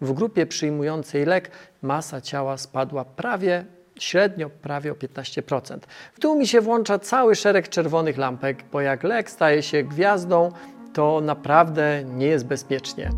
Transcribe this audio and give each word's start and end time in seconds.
w 0.00 0.12
grupie 0.12 0.46
przyjmującej 0.46 1.24
lek 1.24 1.50
masa 1.82 2.20
ciała 2.20 2.56
spadła 2.56 3.04
prawie 3.04 3.64
średnio 3.98 4.50
prawie 4.50 4.92
o 4.92 4.94
15%. 4.94 5.78
W 6.12 6.20
tył 6.20 6.34
mi 6.34 6.46
się 6.46 6.60
włącza 6.60 6.98
cały 6.98 7.34
szereg 7.34 7.68
czerwonych 7.68 8.18
lampek, 8.18 8.64
bo 8.72 8.80
jak 8.80 9.02
lek 9.04 9.30
staje 9.30 9.62
się 9.62 9.82
gwiazdą, 9.82 10.52
to 10.92 11.20
naprawdę 11.20 12.04
nie 12.04 12.26
jest 12.26 12.46
bezpiecznie. 12.46 13.10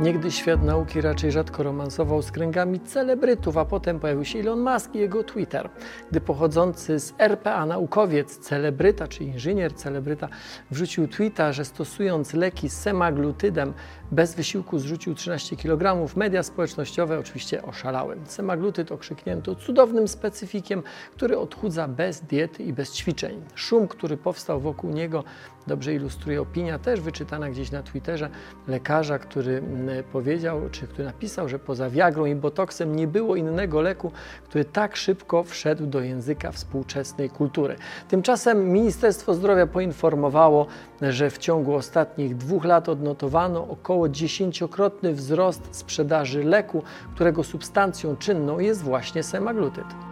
Niegdyś 0.00 0.34
świat 0.34 0.62
nauki 0.62 1.00
raczej 1.00 1.32
rzadko 1.32 1.62
romansował 1.62 2.22
z 2.22 2.32
kręgami 2.32 2.80
celebrytów, 2.80 3.56
a 3.56 3.64
potem 3.64 4.00
pojawił 4.00 4.24
się 4.24 4.38
Elon 4.38 4.60
Musk 4.60 4.94
i 4.94 4.98
jego 4.98 5.24
Twitter. 5.24 5.70
Gdy 6.10 6.20
pochodzący 6.20 7.00
z 7.00 7.14
RPA 7.18 7.66
naukowiec, 7.66 8.38
celebryta 8.38 9.08
czy 9.08 9.24
inżynier 9.24 9.74
celebryta 9.74 10.28
wrzucił 10.70 11.08
tweeta, 11.08 11.52
że 11.52 11.64
stosując 11.64 12.34
leki 12.34 12.68
z 12.68 12.80
semaglutydem 12.80 13.72
bez 14.12 14.34
wysiłku 14.34 14.78
zrzucił 14.78 15.14
13 15.14 15.56
kg, 15.56 16.08
media 16.16 16.42
społecznościowe 16.42 17.18
oczywiście 17.18 17.62
oszalały. 17.62 18.16
Semaglutyd 18.24 18.92
okrzyknięto 18.92 19.54
cudownym 19.54 20.08
specyfikiem, 20.08 20.82
który 21.12 21.38
odchudza 21.38 21.88
bez 21.88 22.20
diety 22.20 22.62
i 22.62 22.72
bez 22.72 22.92
ćwiczeń. 22.92 23.42
Szum, 23.54 23.88
który 23.88 24.16
powstał 24.16 24.60
wokół 24.60 24.90
niego, 24.90 25.24
dobrze 25.66 25.94
ilustruje 25.94 26.42
opinia, 26.42 26.78
też 26.78 27.00
wyczytana 27.00 27.50
gdzieś 27.50 27.70
na 27.70 27.82
Twitterze 27.82 28.30
lekarza, 28.68 29.18
który 29.18 29.58
mm, 29.58 29.89
powiedział, 30.12 30.60
czy 30.70 30.86
który 30.86 31.04
napisał, 31.04 31.48
że 31.48 31.58
poza 31.58 31.90
Viagrą 31.90 32.24
i 32.24 32.34
Botoksem 32.34 32.96
nie 32.96 33.06
było 33.06 33.36
innego 33.36 33.80
leku, 33.80 34.12
który 34.44 34.64
tak 34.64 34.96
szybko 34.96 35.44
wszedł 35.44 35.86
do 35.86 36.00
języka 36.00 36.52
współczesnej 36.52 37.30
kultury. 37.30 37.76
Tymczasem 38.08 38.72
Ministerstwo 38.72 39.34
Zdrowia 39.34 39.66
poinformowało, 39.66 40.66
że 41.02 41.30
w 41.30 41.38
ciągu 41.38 41.74
ostatnich 41.74 42.36
dwóch 42.36 42.64
lat 42.64 42.88
odnotowano 42.88 43.68
około 43.68 44.08
dziesięciokrotny 44.08 45.14
wzrost 45.14 45.68
sprzedaży 45.70 46.44
leku, 46.44 46.82
którego 47.14 47.44
substancją 47.44 48.16
czynną 48.16 48.58
jest 48.58 48.82
właśnie 48.82 49.22
semaglutyd 49.22 50.09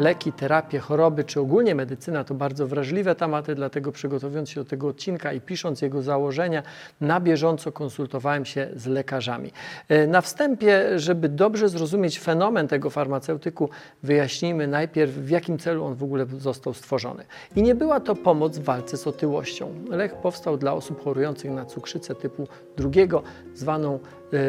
leki, 0.00 0.32
terapie, 0.32 0.78
choroby 0.78 1.24
czy 1.24 1.40
ogólnie 1.40 1.74
medycyna 1.74 2.24
to 2.24 2.34
bardzo 2.34 2.66
wrażliwe 2.66 3.14
tematy, 3.14 3.54
dlatego 3.54 3.92
przygotowując 3.92 4.50
się 4.50 4.60
do 4.60 4.64
tego 4.64 4.88
odcinka 4.88 5.32
i 5.32 5.40
pisząc 5.40 5.82
jego 5.82 6.02
założenia, 6.02 6.62
na 7.00 7.20
bieżąco 7.20 7.72
konsultowałem 7.72 8.44
się 8.44 8.68
z 8.76 8.86
lekarzami. 8.86 9.52
E, 9.88 10.06
na 10.06 10.20
wstępie, 10.20 10.98
żeby 10.98 11.28
dobrze 11.28 11.68
zrozumieć 11.68 12.20
fenomen 12.20 12.68
tego 12.68 12.90
farmaceutyku, 12.90 13.70
wyjaśnijmy 14.02 14.66
najpierw, 14.66 15.12
w 15.12 15.30
jakim 15.30 15.58
celu 15.58 15.84
on 15.84 15.94
w 15.94 16.02
ogóle 16.02 16.26
został 16.26 16.74
stworzony. 16.74 17.24
I 17.56 17.62
nie 17.62 17.74
była 17.74 18.00
to 18.00 18.14
pomoc 18.14 18.58
w 18.58 18.64
walce 18.64 18.96
z 18.96 19.06
otyłością. 19.06 19.74
Lek 19.88 20.20
powstał 20.20 20.56
dla 20.56 20.72
osób 20.72 21.04
chorujących 21.04 21.50
na 21.50 21.64
cukrzycę 21.64 22.14
typu 22.14 22.48
drugiego, 22.76 23.22
zwaną 23.54 23.98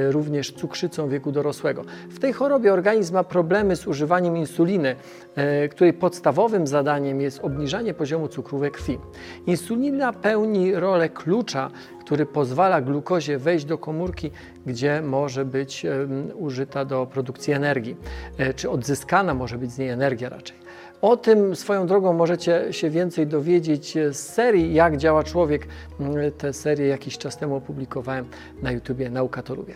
również 0.09 0.51
cukrzycą 0.51 1.09
wieku 1.09 1.31
dorosłego. 1.31 1.83
W 2.09 2.19
tej 2.19 2.33
chorobie 2.33 2.73
organizm 2.73 3.13
ma 3.13 3.23
problemy 3.23 3.75
z 3.75 3.87
używaniem 3.87 4.37
insuliny, 4.37 4.95
e, 5.35 5.69
której 5.69 5.93
podstawowym 5.93 6.67
zadaniem 6.67 7.21
jest 7.21 7.39
obniżanie 7.43 7.93
poziomu 7.93 8.27
cukru 8.27 8.57
we 8.57 8.71
krwi. 8.71 8.97
Insulina 9.47 10.13
pełni 10.13 10.75
rolę 10.75 11.09
klucza, 11.09 11.71
który 12.05 12.25
pozwala 12.25 12.81
glukozie 12.81 13.37
wejść 13.37 13.65
do 13.65 13.77
komórki, 13.77 14.31
gdzie 14.65 15.01
może 15.01 15.45
być 15.45 15.85
użyta 16.35 16.85
do 16.85 17.05
produkcji 17.05 17.53
energii, 17.53 17.97
e, 18.37 18.53
czy 18.53 18.69
odzyskana 18.69 19.33
może 19.33 19.57
być 19.57 19.71
z 19.71 19.77
niej 19.77 19.89
energia 19.89 20.29
raczej. 20.29 20.57
O 21.01 21.17
tym 21.17 21.55
swoją 21.55 21.87
drogą 21.87 22.13
możecie 22.13 22.73
się 22.73 22.89
więcej 22.89 23.27
dowiedzieć 23.27 23.93
z 24.11 24.17
serii 24.17 24.73
Jak 24.73 24.97
działa 24.97 25.23
człowiek. 25.23 25.67
Tę 26.37 26.53
serię 26.53 26.87
jakiś 26.87 27.17
czas 27.17 27.37
temu 27.37 27.55
opublikowałem 27.55 28.25
na 28.61 28.71
YouTubie 28.71 29.09
Nauka 29.09 29.43
to 29.43 29.55
lubię. 29.55 29.75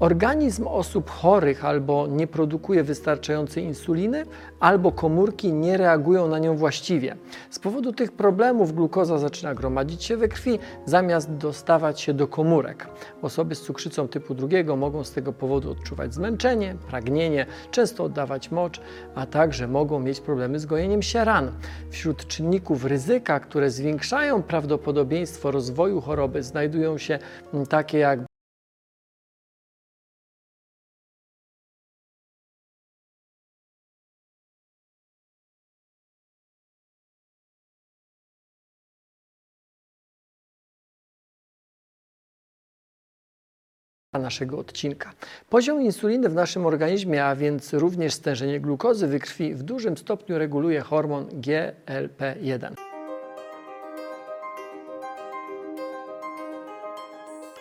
Organizm 0.00 0.66
osób 0.66 1.10
chorych 1.10 1.64
albo 1.64 2.06
nie 2.06 2.26
produkuje 2.26 2.84
wystarczającej 2.84 3.64
insuliny, 3.64 4.24
albo 4.60 4.92
komórki 4.92 5.52
nie 5.52 5.76
reagują 5.76 6.28
na 6.28 6.38
nią 6.38 6.56
właściwie. 6.56 7.16
Z 7.50 7.58
powodu 7.58 7.92
tych 7.92 8.12
problemów 8.12 8.74
glukoza 8.74 9.18
zaczyna 9.18 9.54
gromadzić 9.54 10.04
się 10.04 10.16
we 10.16 10.28
krwi, 10.28 10.58
zamiast 10.86 11.30
dostawać 11.30 12.00
się 12.00 12.14
do 12.14 12.28
komórek. 12.28 12.86
Osoby 13.22 13.54
z 13.54 13.60
cukrzycą 13.60 14.08
typu 14.08 14.34
drugiego 14.34 14.76
mogą 14.76 15.04
z 15.04 15.12
tego 15.12 15.32
powodu 15.32 15.70
odczuwać 15.70 16.14
zmęczenie, 16.14 16.76
pragnienie, 16.88 17.46
często 17.70 18.04
oddawać 18.04 18.50
mocz, 18.50 18.80
a 19.14 19.26
także 19.26 19.68
mogą 19.68 20.00
mieć 20.00 20.20
problemy 20.20 20.33
z 20.36 20.58
z 20.58 20.66
gojeniem 20.66 21.02
się 21.02 21.24
ran. 21.24 21.52
Wśród 21.90 22.26
czynników 22.26 22.84
ryzyka, 22.84 23.40
które 23.40 23.70
zwiększają 23.70 24.42
prawdopodobieństwo 24.42 25.50
rozwoju 25.50 26.00
choroby, 26.00 26.42
znajdują 26.42 26.98
się 26.98 27.18
takie 27.68 27.98
jak 27.98 28.20
naszego 44.18 44.58
odcinka. 44.58 45.12
Poziom 45.50 45.82
insuliny 45.82 46.28
w 46.28 46.34
naszym 46.34 46.66
organizmie, 46.66 47.24
a 47.24 47.36
więc 47.36 47.72
również 47.72 48.14
stężenie 48.14 48.60
glukozy 48.60 49.06
we 49.06 49.18
krwi 49.18 49.54
w 49.54 49.62
dużym 49.62 49.96
stopniu 49.96 50.38
reguluje 50.38 50.80
hormon 50.80 51.26
GLP-1. 51.26 52.74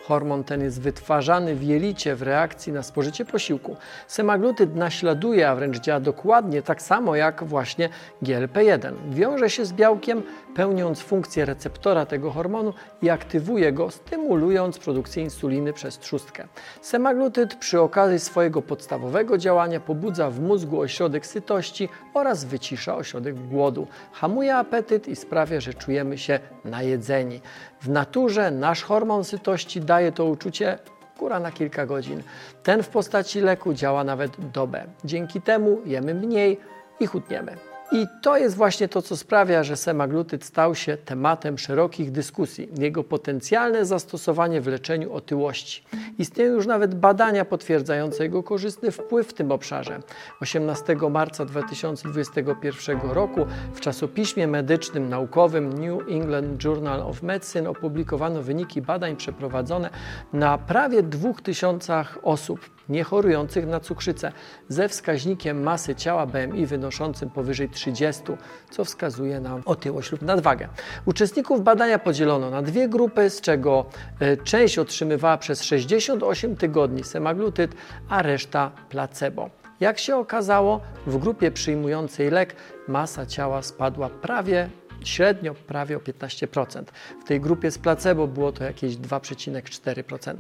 Hormon 0.03 0.43
ten 0.43 0.61
jest 0.61 0.81
wytwarzany 0.81 1.55
w 1.55 1.63
jelicie 1.63 2.15
w 2.15 2.21
reakcji 2.21 2.73
na 2.73 2.83
spożycie 2.83 3.25
posiłku. 3.25 3.75
Semaglutyd 4.07 4.75
naśladuje, 4.75 5.49
a 5.49 5.55
wręcz 5.55 5.79
działa 5.79 5.99
dokładnie 5.99 6.61
tak 6.61 6.81
samo 6.81 7.15
jak 7.15 7.43
właśnie 7.43 7.89
GLP-1. 8.23 8.93
Wiąże 9.09 9.49
się 9.49 9.65
z 9.65 9.73
białkiem, 9.73 10.23
pełniąc 10.55 10.99
funkcję 10.99 11.45
receptora 11.45 12.05
tego 12.05 12.31
hormonu 12.31 12.73
i 13.01 13.09
aktywuje 13.09 13.71
go, 13.71 13.91
stymulując 13.91 14.79
produkcję 14.79 15.23
insuliny 15.23 15.73
przez 15.73 15.99
trzustkę. 15.99 16.47
Semaglutyd 16.81 17.55
przy 17.55 17.81
okazji 17.81 18.19
swojego 18.19 18.61
podstawowego 18.61 19.37
działania 19.37 19.79
pobudza 19.79 20.29
w 20.29 20.39
mózgu 20.39 20.81
ośrodek 20.81 21.25
sytości 21.25 21.89
oraz 22.13 22.45
wycisza 22.45 22.95
ośrodek 22.95 23.47
głodu. 23.47 23.87
Hamuje 24.11 24.55
apetyt 24.55 25.07
i 25.07 25.15
sprawia, 25.15 25.59
że 25.59 25.73
czujemy 25.73 26.17
się 26.17 26.39
najedzeni. 26.65 27.41
W 27.81 27.89
naturze 27.89 28.51
nasz 28.51 28.83
hormon 28.83 29.23
sytości 29.23 29.81
daje 29.81 30.11
to 30.11 30.25
uczucie 30.25 30.79
góra 31.19 31.39
na 31.39 31.51
kilka 31.51 31.85
godzin. 31.85 32.23
Ten 32.63 32.83
w 32.83 32.89
postaci 32.89 33.41
leku 33.41 33.73
działa 33.73 34.03
nawet 34.03 34.51
dobę. 34.51 34.85
Dzięki 35.05 35.41
temu 35.41 35.81
jemy 35.85 36.13
mniej 36.13 36.59
i 36.99 37.07
chudniemy. 37.07 37.72
I 37.93 38.07
to 38.21 38.37
jest 38.37 38.55
właśnie 38.55 38.87
to, 38.87 39.01
co 39.01 39.17
sprawia, 39.17 39.63
że 39.63 39.77
semaglutyd 39.77 40.43
stał 40.43 40.75
się 40.75 40.97
tematem 40.97 41.57
szerokich 41.57 42.11
dyskusji. 42.11 42.69
Jego 42.77 43.03
potencjalne 43.03 43.85
zastosowanie 43.85 44.61
w 44.61 44.67
leczeniu 44.67 45.13
otyłości. 45.13 45.83
Istnieją 46.19 46.53
już 46.53 46.67
nawet 46.67 46.95
badania 46.95 47.45
potwierdzające 47.45 48.23
jego 48.23 48.43
korzystny 48.43 48.91
wpływ 48.91 49.27
w 49.27 49.33
tym 49.33 49.51
obszarze. 49.51 49.99
18 50.41 50.95
marca 51.11 51.45
2021 51.45 53.01
roku 53.01 53.45
w 53.73 53.79
czasopiśmie 53.79 54.47
medycznym 54.47 55.09
naukowym 55.09 55.73
New 55.73 56.01
England 56.09 56.63
Journal 56.63 57.01
of 57.01 57.23
Medicine 57.23 57.69
opublikowano 57.69 58.41
wyniki 58.41 58.81
badań 58.81 59.15
przeprowadzone 59.15 59.89
na 60.33 60.57
prawie 60.57 61.03
2000 61.03 62.05
osób 62.23 62.59
niechorujących 62.89 63.67
na 63.67 63.79
cukrzycę 63.79 64.31
ze 64.69 64.89
wskaźnikiem 64.89 65.63
masy 65.63 65.95
ciała 65.95 66.25
BMI 66.25 66.65
wynoszącym 66.65 67.29
powyżej 67.29 67.69
30, 67.69 68.23
co 68.71 68.85
wskazuje 68.85 69.39
na 69.39 69.59
otyłość 69.65 70.11
lub 70.11 70.21
nadwagę. 70.21 70.67
Uczestników 71.05 71.63
badania 71.63 71.99
podzielono 71.99 72.49
na 72.49 72.61
dwie 72.61 72.89
grupy, 72.89 73.29
z 73.29 73.41
czego 73.41 73.85
e, 74.19 74.37
część 74.37 74.79
otrzymywała 74.79 75.37
przez 75.37 75.63
68 75.63 76.55
tygodni 76.55 77.03
semaglutyd, 77.03 77.75
a 78.09 78.21
reszta 78.21 78.71
placebo. 78.89 79.49
Jak 79.79 79.99
się 79.99 80.15
okazało, 80.15 80.81
w 81.07 81.17
grupie 81.17 81.51
przyjmującej 81.51 82.29
lek 82.29 82.55
masa 82.87 83.25
ciała 83.25 83.61
spadła 83.61 84.09
prawie 84.09 84.69
średnio 85.07 85.53
prawie 85.53 85.97
o 85.97 85.99
15%. 85.99 86.83
W 87.21 87.27
tej 87.27 87.41
grupie 87.41 87.71
z 87.71 87.77
placebo 87.77 88.27
było 88.27 88.51
to 88.51 88.63
jakieś 88.63 88.95
2,4%. 88.95 90.35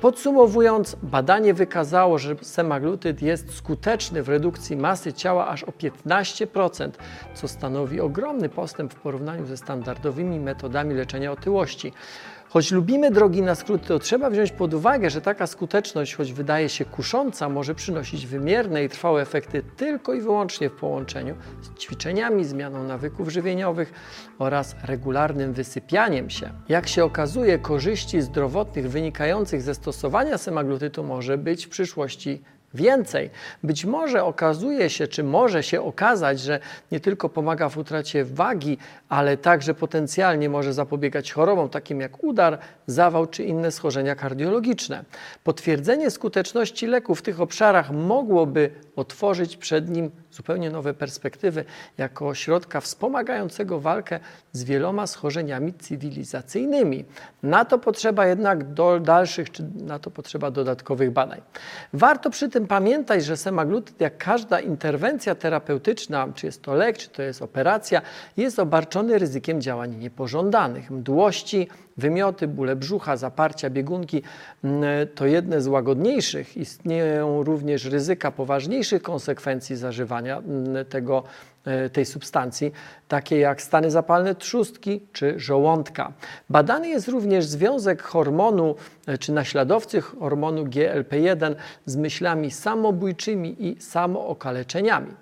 Podsumowując, 0.00 0.96
badanie 1.02 1.54
wykazało, 1.54 2.18
że 2.18 2.36
semaglutyd 2.42 3.22
jest 3.22 3.56
skuteczny 3.56 4.22
w 4.22 4.28
redukcji 4.28 4.76
masy 4.76 5.12
ciała 5.12 5.48
aż 5.48 5.64
o 5.64 5.70
15%, 5.70 6.90
co 7.34 7.48
stanowi 7.48 8.00
ogromny 8.00 8.48
postęp 8.48 8.94
w 8.94 9.00
porównaniu 9.00 9.46
ze 9.46 9.56
standardowymi 9.56 10.40
metodami 10.40 10.94
leczenia 10.94 11.32
otyłości. 11.32 11.92
Choć 12.50 12.70
lubimy 12.70 13.10
drogi 13.10 13.42
na 13.42 13.54
skróty, 13.54 13.88
to 13.88 13.98
trzeba 13.98 14.30
wziąć 14.30 14.52
pod 14.52 14.74
uwagę, 14.74 15.10
że 15.10 15.20
taka 15.20 15.46
skuteczność, 15.46 16.14
choć 16.14 16.32
wydaje 16.32 16.68
się 16.68 16.84
kusząca, 16.84 17.48
może 17.48 17.74
przynosić 17.74 18.26
wymierne 18.26 18.84
i 18.84 18.88
trwałe 18.88 19.22
efekty 19.22 19.62
tylko 19.76 20.14
i 20.14 20.20
wyłącznie 20.20 20.70
w 20.70 20.72
połączeniu 20.72 21.34
z 21.62 21.80
ćwiczeniami, 21.80 22.44
zmianą 22.44 22.84
nawyków 22.84 23.28
żywieniowych 23.28 23.92
oraz 24.38 24.76
regularnym 24.84 25.52
wysypianiem 25.52 26.30
się. 26.30 26.50
Jak 26.68 26.88
się 26.88 27.04
okazuje, 27.04 27.58
korzyści 27.58 28.20
zdrowotnych 28.20 28.90
wynikających 28.90 29.62
ze 29.62 29.74
stosowania 29.74 30.38
semaglutytu 30.38 31.04
może 31.04 31.38
być 31.38 31.66
w 31.66 31.68
przyszłości 31.68 32.42
Więcej, 32.74 33.30
być 33.62 33.84
może 33.84 34.24
okazuje 34.24 34.90
się, 34.90 35.06
czy 35.06 35.24
może 35.24 35.62
się 35.62 35.82
okazać, 35.82 36.40
że 36.40 36.60
nie 36.92 37.00
tylko 37.00 37.28
pomaga 37.28 37.68
w 37.68 37.78
utracie 37.78 38.24
wagi, 38.24 38.78
ale 39.08 39.36
także 39.36 39.74
potencjalnie 39.74 40.48
może 40.48 40.72
zapobiegać 40.72 41.32
chorobom 41.32 41.68
takim 41.68 42.00
jak 42.00 42.24
udar, 42.24 42.58
zawał 42.86 43.26
czy 43.26 43.44
inne 43.44 43.70
schorzenia 43.70 44.14
kardiologiczne. 44.14 45.04
Potwierdzenie 45.44 46.10
skuteczności 46.10 46.86
leku 46.86 47.14
w 47.14 47.22
tych 47.22 47.40
obszarach 47.40 47.90
mogłoby 47.90 48.70
otworzyć 48.96 49.56
przed 49.56 49.90
nim 49.90 50.10
zupełnie 50.38 50.70
nowe 50.70 50.94
perspektywy 50.94 51.64
jako 51.98 52.34
środka 52.34 52.80
wspomagającego 52.80 53.80
walkę 53.80 54.20
z 54.52 54.64
wieloma 54.64 55.06
schorzeniami 55.06 55.74
cywilizacyjnymi. 55.74 57.04
Na 57.42 57.64
to 57.64 57.78
potrzeba 57.78 58.26
jednak 58.26 58.74
do 58.74 59.00
dalszych, 59.00 59.50
czy 59.50 59.62
na 59.74 59.98
to 59.98 60.10
potrzeba 60.10 60.50
dodatkowych 60.50 61.10
badań. 61.10 61.40
Warto 61.92 62.30
przy 62.30 62.48
tym 62.48 62.66
pamiętać, 62.66 63.24
że 63.24 63.36
semaglutyd, 63.36 64.00
jak 64.00 64.18
każda 64.18 64.60
interwencja 64.60 65.34
terapeutyczna, 65.34 66.28
czy 66.34 66.46
jest 66.46 66.62
to 66.62 66.74
lek, 66.74 66.98
czy 66.98 67.08
to 67.08 67.22
jest 67.22 67.42
operacja, 67.42 68.02
jest 68.36 68.58
obarczony 68.58 69.18
ryzykiem 69.18 69.60
działań 69.60 69.96
niepożądanych, 69.96 70.90
mdłości, 70.90 71.68
Wymioty, 71.98 72.48
bóle 72.48 72.76
brzucha, 72.76 73.16
zaparcia, 73.16 73.70
biegunki 73.70 74.22
mm, 74.64 74.82
to 75.14 75.26
jedne 75.26 75.62
z 75.62 75.66
łagodniejszych. 75.66 76.56
Istnieją 76.56 77.42
również 77.42 77.84
ryzyka 77.84 78.30
poważniejszych 78.30 79.02
konsekwencji 79.02 79.76
zażywania 79.76 80.38
mm, 80.38 80.84
tego, 80.86 81.22
e, 81.64 81.90
tej 81.90 82.06
substancji, 82.06 82.72
takie 83.08 83.38
jak 83.38 83.62
stany 83.62 83.90
zapalne 83.90 84.34
trzustki 84.34 85.00
czy 85.12 85.40
żołądka. 85.40 86.12
Badany 86.50 86.88
jest 86.88 87.08
również 87.08 87.44
związek 87.44 88.02
hormonu 88.02 88.74
e, 89.06 89.18
czy 89.18 89.32
naśladowcy 89.32 90.00
hormonu 90.00 90.64
GLP-1 90.64 91.54
z 91.86 91.96
myślami 91.96 92.50
samobójczymi 92.50 93.66
i 93.66 93.80
samookaleczeniami. 93.80 95.12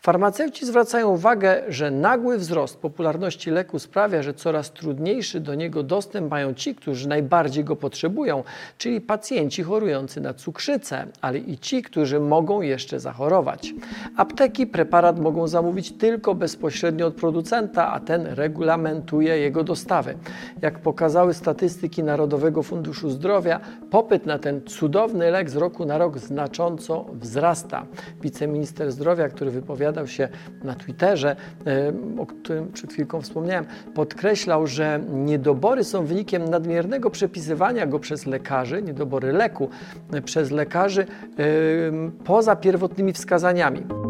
Farmaceuci 0.00 0.66
zwracają 0.66 1.08
uwagę, 1.08 1.62
że 1.68 1.90
nagły 1.90 2.38
wzrost 2.38 2.76
popularności 2.76 3.50
leku 3.50 3.78
sprawia, 3.78 4.22
że 4.22 4.34
coraz 4.34 4.72
trudniejszy 4.72 5.40
do 5.40 5.54
niego 5.54 5.82
dostęp 5.82 6.30
mają 6.30 6.54
ci, 6.54 6.74
którzy 6.74 7.08
najbardziej 7.08 7.64
go 7.64 7.76
potrzebują, 7.76 8.44
czyli 8.78 9.00
pacjenci 9.00 9.62
chorujący 9.62 10.20
na 10.20 10.34
cukrzycę, 10.34 11.06
ale 11.20 11.38
i 11.38 11.58
ci, 11.58 11.82
którzy 11.82 12.20
mogą 12.20 12.60
jeszcze 12.60 13.00
zachorować. 13.00 13.74
Apteki 14.16 14.66
preparat 14.66 15.20
mogą 15.20 15.48
zamówić 15.48 15.92
tylko 15.92 16.34
bezpośrednio 16.34 17.06
od 17.06 17.14
producenta, 17.14 17.92
a 17.92 18.00
ten 18.00 18.26
regulamentuje 18.26 19.38
jego 19.38 19.64
dostawy. 19.64 20.14
Jak 20.62 20.78
pokazały 20.78 21.34
statystyki 21.34 22.02
Narodowego 22.02 22.62
Funduszu 22.62 23.10
Zdrowia, 23.10 23.60
popyt 23.90 24.26
na 24.26 24.38
ten 24.38 24.62
cudowny 24.66 25.30
lek 25.30 25.50
z 25.50 25.56
roku 25.56 25.84
na 25.84 25.98
rok 25.98 26.18
znacząco 26.18 27.04
wzrasta. 27.12 27.86
Wiceminister 28.22 28.92
zdrowia, 28.92 29.28
który 29.28 29.50
wypowiadał 29.88 30.06
się 30.06 30.28
na 30.64 30.74
Twitterze, 30.74 31.36
o 32.18 32.26
którym 32.26 32.72
przed 32.72 32.92
chwilką 32.92 33.20
wspomniałem, 33.20 33.64
podkreślał, 33.94 34.66
że 34.66 35.00
niedobory 35.12 35.84
są 35.84 36.04
wynikiem 36.04 36.44
nadmiernego 36.44 37.10
przepisywania 37.10 37.86
go 37.86 37.98
przez 37.98 38.26
lekarzy, 38.26 38.82
niedobory 38.82 39.32
leku 39.32 39.68
przez 40.24 40.50
lekarzy 40.50 41.06
poza 42.24 42.56
pierwotnymi 42.56 43.12
wskazaniami. 43.12 44.07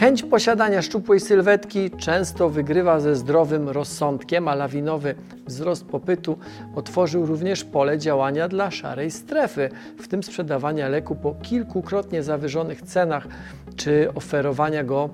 Chęć 0.00 0.22
posiadania 0.22 0.82
szczupłej 0.82 1.20
sylwetki 1.20 1.90
często 1.90 2.50
wygrywa 2.50 3.00
ze 3.00 3.16
zdrowym 3.16 3.68
rozsądkiem, 3.68 4.48
a 4.48 4.54
lawinowy 4.54 5.14
wzrost 5.46 5.84
popytu 5.84 6.38
otworzył 6.74 7.26
również 7.26 7.64
pole 7.64 7.98
działania 7.98 8.48
dla 8.48 8.70
szarej 8.70 9.10
strefy, 9.10 9.70
w 9.98 10.08
tym 10.08 10.22
sprzedawania 10.22 10.88
leku 10.88 11.16
po 11.16 11.34
kilkukrotnie 11.34 12.22
zawyżonych 12.22 12.82
cenach 12.82 13.26
czy 13.76 14.14
oferowania 14.14 14.84
go 14.84 15.10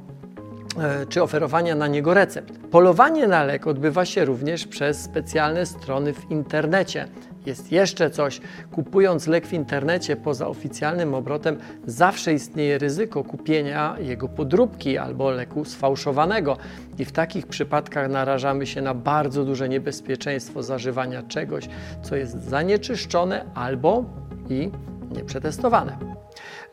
czy 1.09 1.23
oferowania 1.23 1.75
na 1.75 1.87
niego 1.87 2.15
recept. 2.15 2.59
Polowanie 2.71 3.27
na 3.27 3.45
lek 3.45 3.67
odbywa 3.67 4.05
się 4.05 4.25
również 4.25 4.67
przez 4.67 5.01
specjalne 5.01 5.67
strony 5.67 6.13
w 6.13 6.31
internecie. 6.31 7.09
Jest 7.47 7.73
jeszcze 7.73 8.11
coś. 8.11 8.41
Kupując 8.73 9.27
lek 9.27 9.47
w 9.47 9.53
internecie 9.53 10.17
poza 10.17 10.49
oficjalnym 10.49 11.15
obrotem, 11.15 11.57
zawsze 11.87 12.33
istnieje 12.33 12.79
ryzyko 12.79 13.25
kupienia 13.25 13.97
jego 14.01 14.29
podróbki 14.29 14.99
albo 14.99 15.31
leku 15.31 15.65
sfałszowanego. 15.65 16.57
I 16.99 17.05
w 17.05 17.13
takich 17.13 17.47
przypadkach 17.47 18.11
narażamy 18.11 18.67
się 18.67 18.83
na 18.83 18.95
bardzo 18.95 19.45
duże 19.45 19.69
niebezpieczeństwo 19.69 20.63
zażywania 20.63 21.23
czegoś, 21.23 21.69
co 22.03 22.17
jest 22.17 22.43
zanieczyszczone 22.43 23.45
albo 23.55 24.05
i 24.51 24.71
nieprzetestowane. 25.11 25.99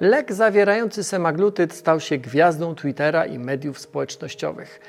Lek 0.01 0.33
zawierający 0.33 1.03
semaglutyd 1.03 1.74
stał 1.74 2.00
się 2.00 2.18
gwiazdą 2.18 2.75
Twittera 2.75 3.25
i 3.25 3.39
mediów 3.39 3.80
społecznościowych. 3.80 4.80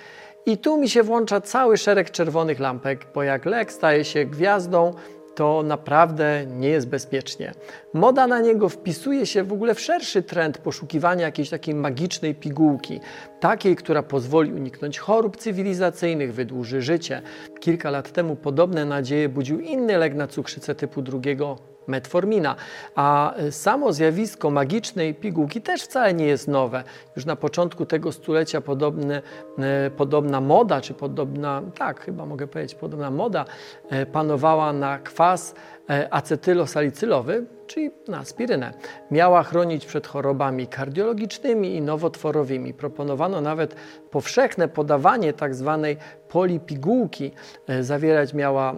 I 0.47 0.59
tu 0.59 0.79
mi 0.79 0.89
się 0.89 1.03
włącza 1.03 1.41
cały 1.41 1.77
szereg 1.77 2.11
czerwonych 2.11 2.61
lampek, 2.61 3.07
bo 3.15 3.23
jak 3.23 3.45
lek 3.45 3.73
staje 3.73 4.05
się 4.05 4.25
gwiazdą, 4.25 4.95
to 5.35 5.63
naprawdę 5.63 6.47
nie 6.47 6.69
jest 6.69 6.89
bezpiecznie. 6.89 7.53
Moda 7.95 8.27
na 8.27 8.41
niego 8.41 8.69
wpisuje 8.69 9.27
się 9.27 9.45
w 9.45 9.53
ogóle 9.53 9.75
w 9.75 9.81
szerszy 9.81 10.23
trend 10.23 10.59
poszukiwania 10.59 11.27
jakiejś 11.27 11.51
takiej 11.51 11.75
magicznej 11.75 12.35
pigułki, 12.35 13.01
takiej, 13.41 13.77
która 13.77 14.03
pozwoli 14.03 14.53
uniknąć 14.53 14.99
chorób 14.99 15.37
cywilizacyjnych, 15.37 16.35
wydłuży 16.35 16.83
życie. 16.83 17.23
Kilka 17.61 17.91
lat 17.91 18.13
temu 18.13 18.37
podobne 18.37 18.85
nadzieje 18.85 19.29
budził 19.29 19.61
inny 19.61 19.99
lek 19.99 20.15
na 20.15 20.27
cukrzycę 20.27 20.75
typu 20.75 21.03
drugiego 21.03 21.72
metformina. 21.87 22.57
A 22.95 23.35
samo 23.51 23.93
zjawisko 23.93 24.51
magicznej 24.51 25.15
pigułki 25.15 25.63
też 25.63 25.83
wcale 25.83 26.15
nie 26.15 26.27
jest 26.27 26.49
nowe. 26.49 26.85
Już 27.17 27.25
na 27.27 27.37
początku 27.37 27.87
tego 27.87 28.13
stulecia 28.13 28.63
e, 29.59 29.91
podobna 29.91 30.41
moda, 30.41 30.81
czy 30.81 30.95
podobna, 30.95 31.63
tak, 31.79 32.01
chyba 32.01 32.27
mogę 32.27 32.47
powiedzieć, 32.47 32.75
podobna 32.75 33.11
moda 33.11 33.45
e, 33.91 34.07
panowała 34.07 34.73
na 34.73 34.99
kwas 34.99 35.55
e, 35.55 35.82
acetylosalicylowy, 36.11 37.47
czyli 37.67 37.91
na 38.09 38.19
aspirynę. 38.19 38.73
Miała 39.11 39.43
chronić 39.43 39.87
przed 39.87 40.07
chorobami 40.07 40.67
kardiologicznymi 40.67 41.75
i 41.75 41.83
nowotworowymi. 41.83 42.75
Proponowano 42.75 43.41
nawet 43.41 43.75
powszechne 44.11 44.69
podawanie 44.69 45.33
tzw. 45.33 45.79
Tak 45.83 46.23
polipigułki. 46.33 47.33
E, 47.69 47.85
zawierać 47.85 48.35
miała 48.35 48.75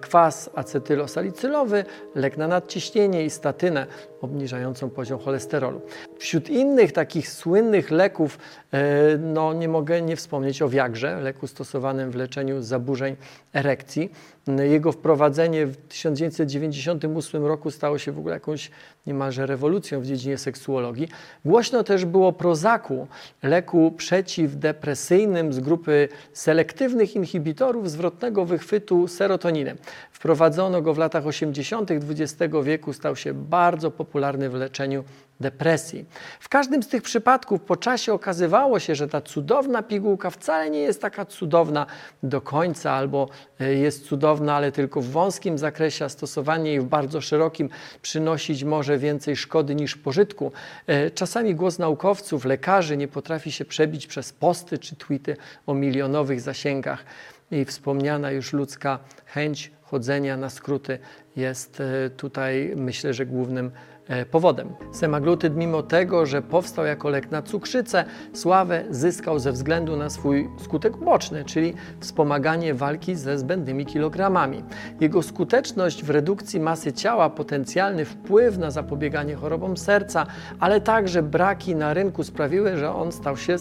kwas 0.00 0.50
acetylosalicylowy, 0.54 1.84
lek 2.14 2.36
na 2.36 2.48
nadciśnienie 2.48 3.24
i 3.24 3.30
statynę 3.30 3.86
obniżającą 4.20 4.90
poziom 4.90 5.18
cholesterolu. 5.18 5.80
Wśród 6.18 6.50
innych 6.50 6.92
takich 6.92 7.28
słynnych 7.28 7.90
leków, 7.90 8.38
e, 8.72 9.18
no 9.18 9.52
nie 9.52 9.68
mogę 9.68 10.02
nie 10.02 10.16
wspomnieć 10.16 10.62
o 10.62 10.68
Viagrze, 10.68 11.20
leku 11.20 11.46
stosowanym 11.46 12.10
w 12.10 12.14
leczeniu 12.14 12.62
zaburzeń 12.62 13.16
erekcji. 13.52 14.10
Jego 14.46 14.92
wprowadzenie 14.92 15.66
w 15.66 15.76
1998 15.76 17.46
roku 17.46 17.70
stało 17.70 17.98
się 17.98 18.12
w 18.12 18.18
ogóle 18.18 18.34
jakąś 18.34 18.70
niemalże 19.06 19.46
rewolucją 19.46 20.00
w 20.00 20.06
dziedzinie 20.06 20.38
seksuologii. 20.38 21.08
Głośno 21.44 21.84
też 21.84 22.04
było 22.04 22.32
Prozaku, 22.32 23.06
leku 23.42 23.92
przeciwdepresyjnym 23.96 25.52
z 25.52 25.60
grupy 25.60 26.08
selektywnych 26.32 27.16
inhibitorów 27.16 27.90
zwrotnego 27.90 28.44
wychwytu 28.44 29.08
serotoniny. 29.08 29.76
Wprowadzono 30.12 30.82
go 30.82 30.94
w 30.94 30.98
latach 30.98 31.26
80. 31.26 31.90
XX 31.90 32.54
wieku, 32.62 32.92
stał 32.92 33.16
się 33.16 33.34
bardzo 33.34 33.90
popularny 33.90 34.50
w 34.50 34.54
leczeniu 34.54 35.04
depresji. 35.40 36.04
W 36.40 36.48
każdym 36.48 36.82
z 36.82 36.88
tych 36.88 37.02
przypadków 37.02 37.60
po 37.60 37.76
czasie 37.76 38.12
okazywało 38.12 38.78
się, 38.78 38.94
że 38.94 39.08
ta 39.08 39.20
cudowna 39.20 39.82
pigułka 39.82 40.30
wcale 40.30 40.70
nie 40.70 40.78
jest 40.78 41.02
taka 41.02 41.24
cudowna 41.24 41.86
do 42.22 42.40
końca, 42.40 42.92
albo 42.92 43.28
e, 43.60 43.74
jest 43.74 44.06
cudowna, 44.06 44.54
ale 44.54 44.72
tylko 44.72 45.00
w 45.00 45.06
wąskim 45.06 45.58
zakresie, 45.58 46.04
a 46.04 46.08
stosowanie 46.08 46.70
jej 46.70 46.80
w 46.80 46.84
bardzo 46.84 47.20
szerokim 47.20 47.68
przynosić 48.02 48.64
może 48.64 48.98
więcej 48.98 49.36
szkody 49.36 49.74
niż 49.74 49.96
pożytku. 49.96 50.52
E, 50.86 51.10
czasami 51.10 51.54
głos 51.54 51.78
naukowców, 51.78 52.44
lekarzy 52.44 52.96
nie 52.96 53.08
potrafi 53.08 53.52
się 53.52 53.64
przebić 53.64 54.06
przez 54.06 54.32
posty 54.32 54.78
czy 54.78 54.96
tweety 54.96 55.36
o 55.66 55.74
milionowych 55.74 56.40
zasięgach 56.40 57.04
i 57.50 57.64
wspomniana 57.64 58.30
już 58.30 58.52
ludzka 58.52 58.98
chęć 59.26 59.70
chodzenia 59.94 60.36
na 60.36 60.50
skróty 60.50 60.98
jest 61.36 61.80
e, 61.80 62.10
tutaj 62.10 62.72
myślę, 62.76 63.14
że 63.14 63.26
głównym 63.26 63.70
e, 64.08 64.26
powodem. 64.26 64.68
Semaglutyd, 64.92 65.56
mimo 65.56 65.82
tego, 65.82 66.26
że 66.26 66.42
powstał 66.42 66.86
jako 66.86 67.08
lek 67.08 67.30
na 67.30 67.42
cukrzycę, 67.42 68.04
sławę 68.32 68.84
zyskał 68.90 69.38
ze 69.38 69.52
względu 69.52 69.96
na 69.96 70.10
swój 70.10 70.48
skutek 70.64 70.96
uboczny, 70.96 71.44
czyli 71.44 71.74
wspomaganie 72.00 72.74
walki 72.74 73.14
ze 73.14 73.38
zbędnymi 73.38 73.86
kilogramami. 73.86 74.64
Jego 75.00 75.22
skuteczność 75.22 76.04
w 76.04 76.10
redukcji 76.10 76.60
masy 76.60 76.92
ciała, 76.92 77.30
potencjalny 77.30 78.04
wpływ 78.04 78.58
na 78.58 78.70
zapobieganie 78.70 79.34
chorobom 79.34 79.76
serca, 79.76 80.26
ale 80.60 80.80
także 80.80 81.22
braki 81.22 81.76
na 81.76 81.94
rynku 81.94 82.24
sprawiły, 82.24 82.76
że 82.76 82.94
on 82.94 83.12
stał 83.12 83.36
się 83.36 83.56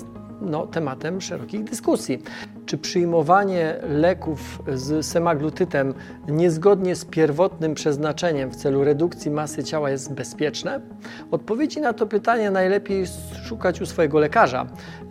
no, 0.46 0.68
tematem 0.68 1.22
szerokich 1.22 1.64
dyskusji. 1.64 2.22
Czy 2.66 2.78
przyjmowanie 2.78 3.76
leków 3.90 4.62
z 4.74 5.06
semaglutytem 5.06 5.94
niezgodnie 6.28 6.96
z 6.96 7.06
pierwotnym 7.06 7.74
przeznaczeniem 7.74 8.50
w 8.50 8.56
celu 8.56 8.84
redukcji 8.84 9.32
masy 9.32 9.64
ciała 9.64 9.90
jest 9.90 10.14
bezpieczne? 10.14 10.82
Odpowiedzi 11.32 11.82
na 11.82 11.94
to 11.94 12.08
pytanie 12.08 12.52
najlepiej 12.52 13.06
szukać 13.44 13.82
u 13.82 13.86
swojego 13.86 14.20
lekarza. 14.20 14.66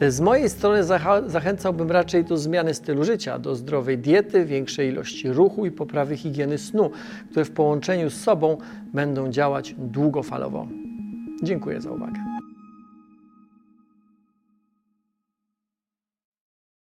Z 0.08 0.20
mojej 0.20 0.48
strony 0.48 0.84
zachęcałbym 1.26 1.90
raczej 1.90 2.24
do 2.24 2.36
zmiany 2.36 2.74
stylu 2.74 3.04
życia, 3.04 3.38
do 3.38 3.56
zdrowej 3.56 3.98
diety, 3.98 4.44
większej 4.44 4.88
ilości 4.88 5.32
ruchu 5.32 5.66
i 5.66 5.70
poprawy 5.70 6.16
higieny 6.16 6.58
snu, 6.58 6.90
które 7.30 7.44
w 7.44 7.50
połączeniu 7.50 8.10
z 8.10 8.20
sobą 8.20 8.56
będą 8.94 9.30
działać 9.30 9.74
długofalowo. 9.78 10.66
Dziękuję 11.42 11.80
za 11.80 11.90
uwagę. 11.90 12.31